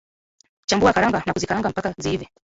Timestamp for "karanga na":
0.93-1.33